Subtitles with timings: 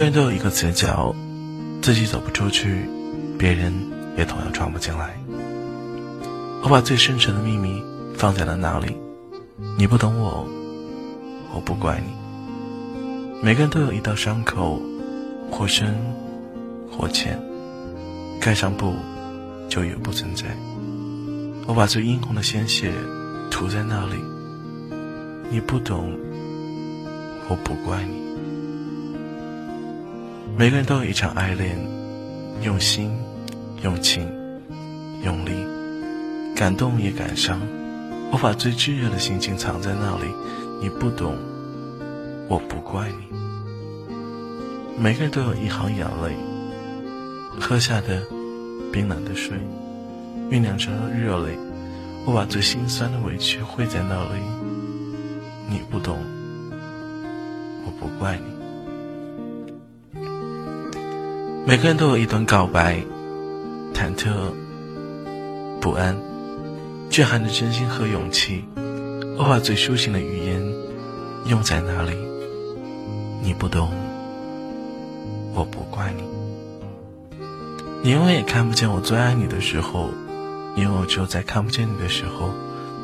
[0.00, 1.14] 每个人都有一个死角，
[1.82, 2.88] 自己走不出去，
[3.38, 3.70] 别人
[4.16, 5.14] 也同样闯不进来。
[6.62, 7.84] 我把最深沉的秘密
[8.14, 8.96] 放在了那里，
[9.76, 10.48] 你不懂我，
[11.54, 12.14] 我不怪你。
[13.42, 14.80] 每个人都有一道伤口，
[15.50, 15.94] 或深
[16.90, 17.38] 或浅，
[18.40, 18.94] 盖上布
[19.68, 20.46] 就也不存在。
[21.66, 22.90] 我把最殷红的鲜血
[23.50, 24.14] 涂在那里，
[25.50, 26.18] 你不懂，
[27.50, 28.29] 我不怪你。
[30.60, 31.74] 每个人都有一场爱恋，
[32.60, 33.10] 用心、
[33.82, 34.30] 用情、
[35.24, 35.52] 用力，
[36.54, 37.58] 感动也感伤。
[38.30, 40.26] 我把最炙热的心情藏在那里，
[40.82, 41.34] 你不懂，
[42.46, 43.34] 我不怪你。
[45.02, 46.36] 每个人都有一行眼泪，
[47.58, 48.22] 喝下的
[48.92, 49.56] 冰冷的水，
[50.50, 51.56] 酝酿成热泪。
[52.26, 54.42] 我把最心酸的委屈汇在那里，
[55.70, 56.18] 你不懂，
[57.86, 58.49] 我不怪你。
[61.70, 63.00] 每个人都有一段告白，
[63.94, 64.28] 忐忑、
[65.80, 66.16] 不安，
[67.10, 68.64] 却含着真心和勇气。
[69.38, 70.60] 我把最抒情的语言
[71.46, 72.10] 用在哪里？
[73.40, 73.88] 你不懂，
[75.54, 76.24] 我不怪你。
[78.02, 80.08] 你永远也看不见我最爱你的时候，
[80.74, 82.50] 因为我只有在看不见你的时候，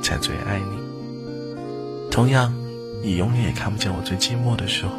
[0.02, 2.10] 才最爱你。
[2.10, 2.52] 同样，
[3.00, 4.90] 你永远也看不见我最寂寞的时候，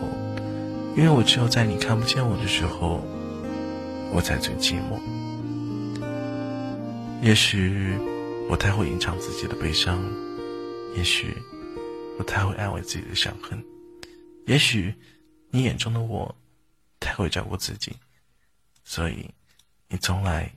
[0.95, 3.02] 因为我只有在你看不见我的时候。
[4.14, 5.00] 我才最寂寞。
[7.22, 7.98] 也许
[8.50, 10.02] 我太会隐藏自己的悲伤，
[10.96, 11.36] 也许
[12.18, 13.64] 我太会安慰自己的伤痕，
[14.46, 14.94] 也许
[15.50, 16.36] 你眼中的我
[17.00, 17.96] 太会照顾自己，
[18.84, 19.30] 所以
[19.88, 20.52] 你从来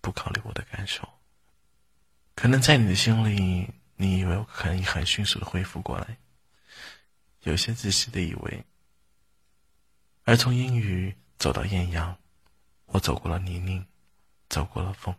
[0.00, 1.08] 不考虑我的感受。
[2.34, 6.16] 可能在你的心里，你以为我可以很迅速的恢复过来，
[7.42, 8.64] 有些自私的以为。
[10.24, 12.16] 而从阴雨走到艳阳。
[12.92, 13.84] 我走过了泥泞，
[14.48, 15.14] 走过了风，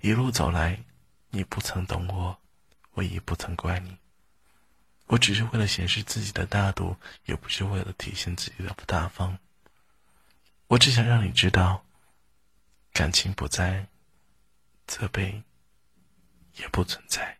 [0.00, 0.84] 一路走来，
[1.30, 2.38] 你不曾懂我，
[2.92, 3.96] 我亦不曾怪你。
[5.06, 9.38] 我只是为了显示自己的大度，也不是为了体现自己的大方。
[10.66, 11.84] 我只想让你知道，
[12.92, 13.86] 感情不在，
[14.86, 15.42] 责备
[16.56, 17.38] 也不存在。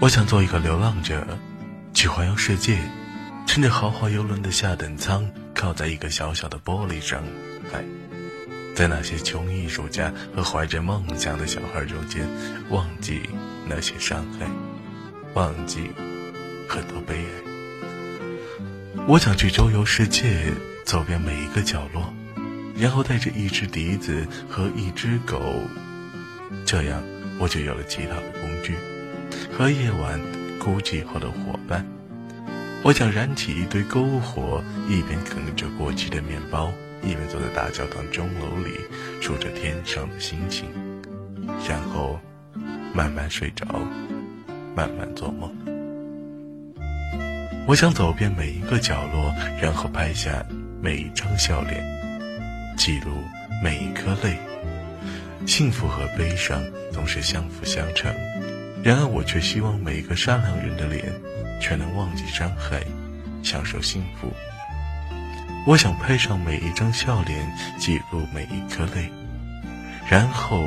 [0.00, 1.26] 我想做一个流浪者，
[1.92, 2.78] 去环游世界，
[3.46, 7.22] 乘着豪华游轮的下等舱，靠在一个小小的玻璃上，
[7.74, 7.84] 哎，
[8.74, 12.26] 在那些穷艺术家和怀着梦想的小孩中间，
[12.70, 13.20] 忘记
[13.68, 14.46] 那些伤害，
[15.34, 15.90] 忘记
[16.66, 19.04] 很多悲哀。
[19.06, 20.50] 我想去周游世界，
[20.86, 22.10] 走遍每一个角落，
[22.74, 25.38] 然后带着一只笛子和一只狗，
[26.64, 27.02] 这样
[27.38, 28.74] 我就有了乞讨的工具。
[29.52, 30.20] 和夜晚
[30.58, 31.84] 孤寂后的伙伴，
[32.82, 38.72] 我想燃起一堆篝火，一边啃着过期的面包，一边坐在大教堂钟楼里
[39.20, 40.66] 数着天上的星星，
[41.68, 42.18] 然后
[42.94, 43.66] 慢慢睡着，
[44.74, 45.50] 慢慢做梦。
[47.66, 50.44] 我想走遍每一个角落，然后拍下
[50.82, 51.84] 每一张笑脸，
[52.76, 53.12] 记录
[53.62, 54.36] 每一颗泪。
[55.46, 56.62] 幸福和悲伤
[56.92, 58.12] 总是相辅相成。
[58.82, 61.12] 然而，我却希望每一个善良人的脸，
[61.60, 62.82] 全能忘记伤害，
[63.42, 64.32] 享受幸福。
[65.66, 67.46] 我想拍上每一张笑脸，
[67.78, 69.10] 记录每一颗泪，
[70.08, 70.58] 然后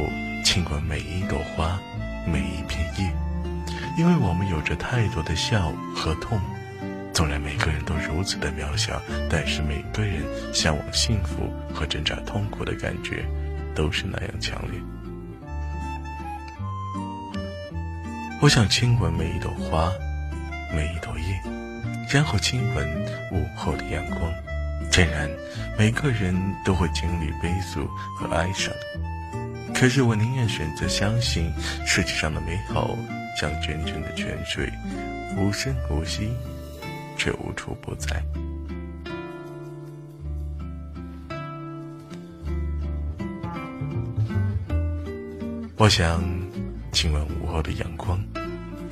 [0.45, 1.80] 亲吻每一朵花，
[2.27, 3.12] 每一片叶。
[3.98, 6.39] 因为我们有着太多的笑和痛，
[7.13, 10.21] 纵然每个人都如此的渺小，但是每个人
[10.54, 13.25] 向往幸福和挣扎痛苦的感觉，
[13.74, 14.80] 都是那样强烈。
[18.43, 19.89] 我想亲吻每一朵花，
[20.75, 21.41] 每一朵叶，
[22.09, 24.29] 然后亲吻午后的阳光。
[24.91, 25.29] 显然，
[25.79, 26.35] 每个人
[26.65, 27.87] 都会经历悲诉
[28.19, 28.69] 和哀伤，
[29.73, 31.53] 可是我宁愿选择相信，
[31.87, 32.97] 世界上的美好
[33.39, 34.69] 像涓涓的泉水，
[35.37, 36.29] 无声无息，
[37.15, 38.21] 却无处不在。
[45.77, 46.21] 我想
[46.91, 47.82] 亲吻午后的阳。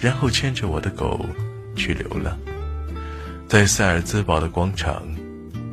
[0.02, 1.24] 然后牵着我的狗
[1.76, 2.36] 去流浪，
[3.48, 5.04] 在塞尔兹堡的广场，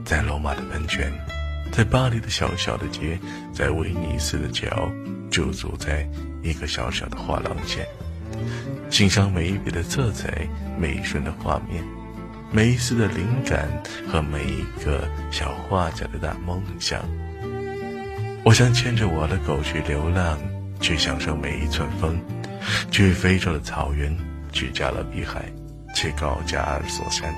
[0.04, 1.10] 在罗马的喷泉，
[1.72, 3.18] 在巴黎的小小的街，
[3.54, 4.90] 在威尼斯的角，
[5.30, 6.06] 驻足在
[6.42, 7.86] 一个小小的画廊前，
[8.90, 10.46] 欣赏每一笔的色彩，
[10.78, 11.82] 每一瞬的画面，
[12.52, 13.66] 每一丝的灵感
[14.06, 17.00] 和每一个小画家的大梦想。
[18.44, 20.38] 我想牵着我的狗去流浪，
[20.80, 22.20] 去享受每一寸风，
[22.90, 24.16] 去非洲的草原，
[24.52, 25.44] 去加勒比海，
[25.94, 27.34] 去高加索山，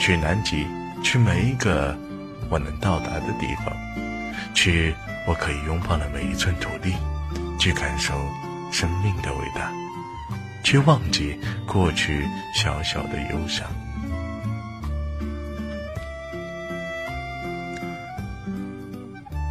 [0.00, 0.66] 去南极，
[1.02, 1.96] 去每一个
[2.50, 3.72] 我能到达的地方，
[4.54, 4.94] 去
[5.26, 6.94] 我可以拥抱的每一寸土地，
[7.58, 8.14] 去感受
[8.70, 9.70] 生命的伟大，
[10.62, 13.66] 去忘记过去小小的忧伤。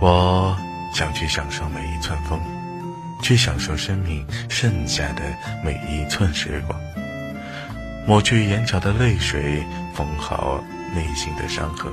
[0.01, 0.57] 我。
[0.93, 2.39] 想去享受每一寸风，
[3.21, 5.21] 去享受生命剩下的
[5.63, 6.79] 每一寸时光，
[8.07, 11.91] 抹去眼角的泪水，缝好内心的伤痕，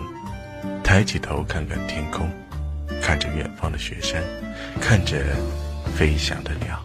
[0.83, 2.31] 抬起头看看天空，
[3.03, 4.23] 看着远方的雪山，
[4.81, 5.19] 看着
[5.97, 6.81] 飞翔的鸟，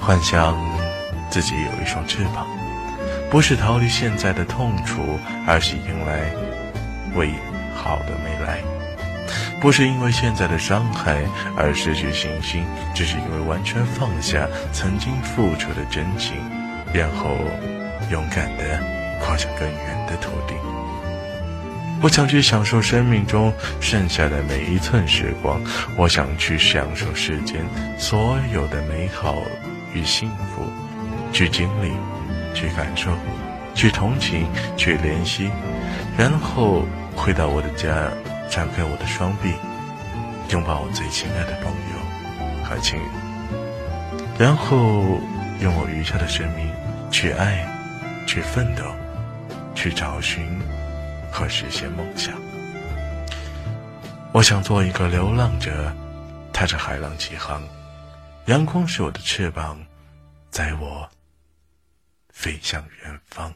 [0.00, 0.56] 幻想
[1.30, 2.46] 自己有一双翅膀，
[3.30, 5.02] 不是逃离现在的痛楚，
[5.46, 6.32] 而是迎来
[7.14, 7.30] 未。
[7.80, 8.60] 好的未来，
[9.60, 11.24] 不是因为现在的伤害
[11.56, 12.64] 而失去信心，
[12.94, 16.36] 只是因为完全放下曾经付出的真情，
[16.92, 17.36] 然后
[18.10, 18.80] 勇敢的
[19.20, 20.54] 跨向更远的土地。
[22.00, 25.60] 我想去享受生命中剩下的每一寸时光，
[25.96, 27.64] 我想去享受世间
[27.98, 29.42] 所有的美好
[29.92, 30.62] 与幸福，
[31.32, 31.90] 去经历，
[32.54, 33.10] 去感受，
[33.74, 34.46] 去同情，
[34.76, 35.50] 去怜惜，
[36.16, 36.84] 然后。
[37.20, 38.08] 回到我的家，
[38.50, 39.54] 展开我的双臂，
[40.50, 43.08] 拥抱我最亲爱的朋友和亲人，
[44.38, 45.20] 然后
[45.60, 46.72] 用我余下的生命
[47.10, 47.68] 去爱，
[48.26, 48.82] 去奋斗，
[49.74, 50.60] 去找寻
[51.30, 52.34] 和实现梦想。
[54.32, 55.92] 我想做一个流浪者，
[56.52, 57.62] 踏着海浪起航，
[58.46, 59.78] 阳光是我的翅膀，
[60.50, 61.08] 载我
[62.32, 63.52] 飞向远方。